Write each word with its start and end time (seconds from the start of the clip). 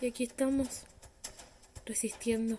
Y 0.00 0.06
aquí 0.06 0.24
estamos, 0.24 0.82
resistiendo. 1.84 2.56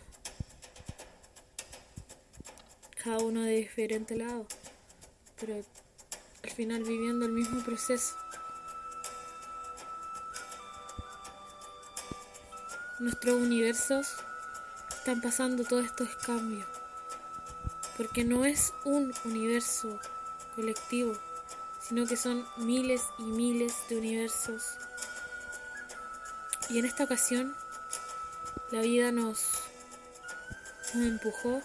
Cada 3.02 3.20
uno 3.20 3.44
de 3.44 3.56
diferente 3.56 4.18
lado, 4.18 4.46
pero 5.40 5.64
al 6.44 6.50
final 6.50 6.84
viviendo 6.84 7.26
el 7.26 7.32
mismo 7.32 7.64
proceso. 7.64 8.18
Nuestros 13.00 13.36
universos 13.36 14.18
están 14.98 15.22
pasando 15.22 15.64
todos 15.64 15.86
estos 15.86 16.14
cambios, 16.18 16.68
porque 17.96 18.26
no 18.26 18.44
es 18.44 18.74
un 18.84 19.14
universo 19.24 19.98
colectivo, 20.58 21.14
sino 21.80 22.06
que 22.06 22.18
son 22.18 22.46
miles 22.58 23.02
y 23.18 23.24
miles 23.24 23.74
de 23.88 23.98
universos 23.98 24.78
y 26.70 26.78
en 26.78 26.86
esta 26.86 27.04
ocasión 27.04 27.56
la 28.72 28.82
vida 28.82 29.12
nos, 29.12 29.40
nos 30.94 31.06
empujó 31.06 31.62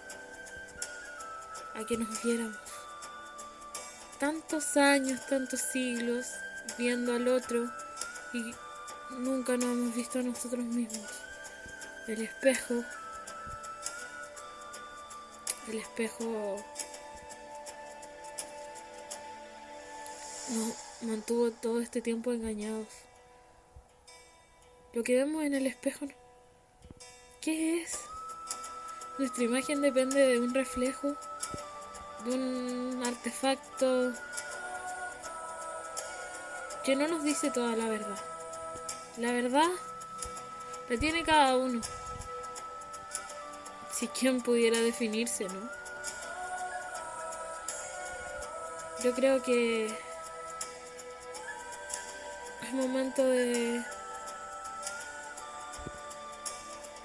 a 1.75 1.85
que 1.85 1.99
nos 1.99 2.23
viéramos. 2.23 2.57
Tantos 4.19 4.77
años, 4.77 5.27
tantos 5.27 5.61
siglos 5.61 6.27
viendo 6.79 7.13
al 7.13 7.29
otro 7.29 7.71
y 8.33 8.55
nunca 9.19 9.57
nos 9.57 9.65
hemos 9.65 9.95
visto 9.95 10.19
a 10.21 10.23
nosotros 10.23 10.65
mismos. 10.65 11.11
El 12.07 12.23
espejo, 12.23 12.85
el 15.69 15.79
espejo 15.79 16.65
nos 20.51 20.75
mantuvo 21.03 21.51
todo 21.51 21.81
este 21.81 22.01
tiempo 22.01 22.33
engañados. 22.33 22.89
Lo 24.95 25.03
que 25.03 25.17
vemos 25.17 25.43
en 25.43 25.55
el 25.55 25.67
espejo, 25.67 26.07
¿qué 27.41 27.83
es? 27.83 27.99
Nuestra 29.19 29.43
imagen 29.43 29.83
depende 29.83 30.25
de 30.25 30.39
un 30.39 30.55
reflejo, 30.55 31.17
de 32.25 32.35
un 32.37 33.03
artefacto 33.05 34.13
que 36.85 36.95
no 36.95 37.09
nos 37.09 37.25
dice 37.25 37.51
toda 37.51 37.75
la 37.75 37.89
verdad. 37.89 38.19
La 39.17 39.33
verdad 39.33 39.69
la 40.89 40.97
tiene 40.97 41.25
cada 41.25 41.57
uno. 41.57 41.81
Si 43.91 44.07
quien 44.07 44.43
pudiera 44.43 44.79
definirse, 44.79 45.49
¿no? 45.49 45.71
Yo 49.03 49.13
creo 49.13 49.43
que 49.43 49.87
es 52.63 52.73
momento 52.73 53.25
de 53.25 53.83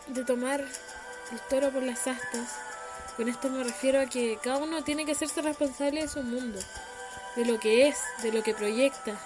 de 0.10 0.26
tomar 0.26 0.62
el 0.62 1.40
toro 1.50 1.72
por 1.72 1.84
las 1.84 2.08
astas. 2.08 2.50
Con 3.16 3.28
esto 3.28 3.50
me 3.50 3.64
refiero 3.64 4.02
a 4.02 4.06
que 4.06 4.40
cada 4.42 4.58
uno 4.58 4.84
tiene 4.84 5.06
que 5.06 5.12
hacerse 5.12 5.42
responsable 5.42 6.02
de 6.02 6.08
su 6.08 6.24
mundo, 6.24 6.60
de 7.36 7.46
lo 7.46 7.60
que 7.60 7.88
es, 7.88 7.98
de 8.24 8.32
lo 8.32 8.42
que 8.42 8.54
proyecta. 8.54 9.20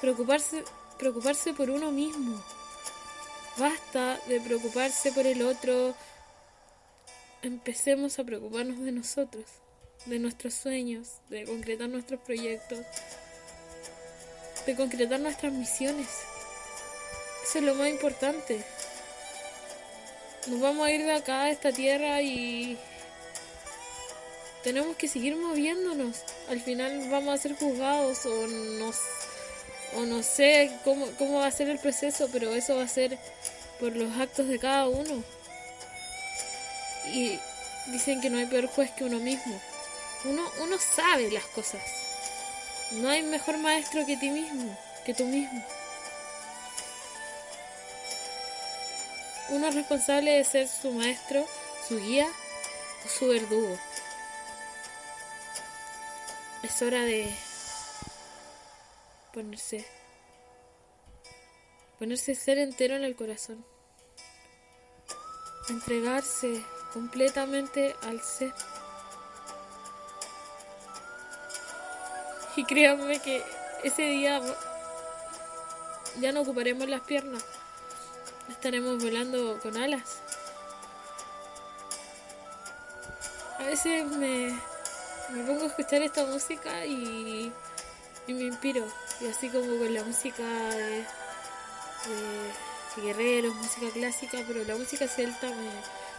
Preocuparse, 0.00 0.64
preocuparse 0.98 1.52
por 1.52 1.70
uno 1.70 1.90
mismo. 1.90 2.42
Basta 3.58 4.18
de 4.28 4.40
preocuparse 4.40 5.12
por 5.12 5.26
el 5.26 5.42
otro. 5.42 5.94
Empecemos 7.42 8.18
a 8.18 8.24
preocuparnos 8.24 8.78
de 8.78 8.92
nosotros, 8.92 9.44
de 10.06 10.18
nuestros 10.18 10.54
sueños, 10.54 11.08
de 11.28 11.44
concretar 11.44 11.88
nuestros 11.88 12.20
proyectos, 12.20 12.80
de 14.66 14.76
concretar 14.76 15.20
nuestras 15.20 15.52
misiones. 15.52 16.08
Eso 17.44 17.58
es 17.58 17.64
lo 17.64 17.74
más 17.74 17.88
importante 17.88 18.64
nos 20.48 20.60
vamos 20.60 20.86
a 20.86 20.90
ir 20.90 21.04
de 21.04 21.12
acá, 21.12 21.44
de 21.44 21.52
esta 21.52 21.72
tierra 21.72 22.22
y 22.22 22.78
tenemos 24.62 24.96
que 24.96 25.08
seguir 25.08 25.36
moviéndonos. 25.36 26.22
Al 26.48 26.60
final 26.60 27.08
vamos 27.10 27.34
a 27.34 27.42
ser 27.42 27.56
juzgados 27.56 28.24
o 28.26 28.46
no, 28.46 28.90
o 29.96 30.06
no 30.06 30.22
sé 30.22 30.70
cómo, 30.84 31.06
cómo 31.18 31.40
va 31.40 31.46
a 31.46 31.50
ser 31.50 31.68
el 31.68 31.78
proceso, 31.78 32.28
pero 32.32 32.54
eso 32.54 32.76
va 32.76 32.84
a 32.84 32.88
ser 32.88 33.18
por 33.80 33.94
los 33.96 34.18
actos 34.18 34.48
de 34.48 34.58
cada 34.58 34.88
uno. 34.88 35.22
Y 37.12 37.38
dicen 37.86 38.20
que 38.20 38.30
no 38.30 38.38
hay 38.38 38.46
peor 38.46 38.66
juez 38.66 38.90
que 38.92 39.04
uno 39.04 39.18
mismo. 39.18 39.60
Uno, 40.24 40.42
uno 40.62 40.76
sabe 40.78 41.30
las 41.30 41.44
cosas. 41.46 41.82
No 42.92 43.08
hay 43.08 43.22
mejor 43.22 43.58
maestro 43.58 44.04
que 44.06 44.16
ti 44.16 44.30
mismo, 44.30 44.76
que 45.04 45.14
tú 45.14 45.24
mismo. 45.24 45.64
Uno 49.50 49.68
es 49.68 49.74
responsable 49.74 50.32
de 50.32 50.44
ser 50.44 50.68
su 50.68 50.92
maestro, 50.92 51.46
su 51.88 51.98
guía 51.98 52.28
o 53.04 53.08
su 53.08 53.28
verdugo. 53.28 53.78
Es 56.62 56.82
hora 56.82 57.00
de 57.00 57.34
ponerse 59.32 59.86
ponerse 61.98 62.34
ser 62.34 62.58
entero 62.58 62.94
en 62.94 63.04
el 63.04 63.16
corazón. 63.16 63.64
Entregarse 65.70 66.62
completamente 66.92 67.96
al 68.02 68.20
ser. 68.20 68.52
Y 72.56 72.64
créanme 72.64 73.20
que 73.20 73.42
ese 73.82 74.02
día 74.02 74.42
ya 76.20 76.32
no 76.32 76.42
ocuparemos 76.42 76.88
las 76.88 77.00
piernas 77.02 77.44
estaremos 78.48 79.02
volando 79.02 79.58
con 79.62 79.76
alas. 79.76 80.18
A 83.58 83.64
veces 83.64 84.06
me, 84.06 84.58
me 85.30 85.44
pongo 85.44 85.64
a 85.64 85.66
escuchar 85.66 86.02
esta 86.02 86.24
música 86.24 86.86
y, 86.86 87.52
y, 88.26 88.32
me 88.32 88.44
inspiro. 88.44 88.84
Y 89.20 89.26
así 89.26 89.48
como 89.48 89.66
con 89.78 89.92
la 89.92 90.04
música 90.04 90.42
de, 90.42 91.04
guerreros, 93.02 93.54
música 93.54 93.86
clásica, 93.92 94.38
pero 94.46 94.64
la 94.64 94.76
música 94.76 95.06
celta 95.06 95.48
me, 95.48 95.70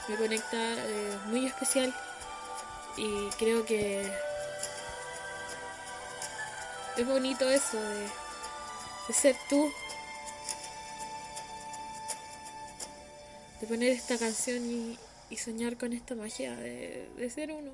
me 0.07 0.15
conecta 0.15 0.57
eh, 0.57 1.17
muy 1.25 1.45
especial. 1.45 1.93
Y 2.97 3.29
creo 3.37 3.65
que 3.65 4.11
es 6.97 7.07
bonito 7.07 7.49
eso 7.49 7.79
de 9.07 9.13
ser 9.13 9.35
tú 9.49 9.71
de 13.59 13.67
poner 13.67 13.89
esta 13.91 14.17
canción 14.17 14.97
y, 15.29 15.37
soñar 15.37 15.77
con 15.77 15.93
esta 15.93 16.15
magia 16.15 16.55
de, 16.55 17.07
de 17.17 17.29
ser 17.29 17.51
uno. 17.51 17.71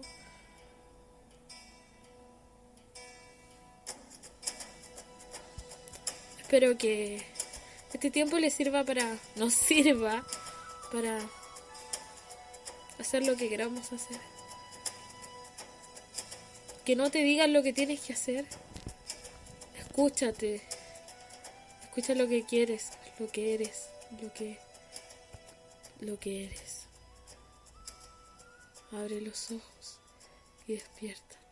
Espero 6.41 6.77
que 6.77 7.23
este 7.93 8.11
tiempo 8.11 8.37
les 8.37 8.53
sirva 8.53 8.83
para, 8.83 9.17
nos 9.35 9.53
sirva 9.69 10.23
para 10.91 11.19
hacer 12.99 13.25
lo 13.25 13.35
que 13.35 13.49
queramos 13.49 13.91
hacer. 13.91 14.19
Que 16.83 16.95
no 16.95 17.09
te 17.09 17.19
digan 17.19 17.51
lo 17.51 17.63
que 17.63 17.73
tienes 17.73 18.01
que 18.01 18.13
hacer. 18.13 18.45
Escúchate. 19.79 20.61
Escucha 21.83 22.13
lo 22.13 22.27
que 22.27 22.43
quieres, 22.43 22.89
lo 23.17 23.31
que 23.31 23.53
eres, 23.53 23.87
lo 24.21 24.31
que 24.33 24.59
lo 26.05 26.19
que 26.19 26.45
eres. 26.45 26.87
Abre 28.91 29.21
los 29.21 29.51
ojos 29.51 29.99
y 30.67 30.73
despierta. 30.73 31.44